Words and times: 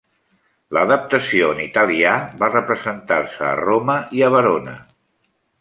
L'adaptació 0.77 1.49
en 1.57 1.61
italià 1.67 2.15
va 2.41 2.51
representar-se 2.55 3.47
a 3.51 3.55
Roma 3.63 4.01
i 4.21 4.29
a 4.31 4.35
Verona. 4.39 4.79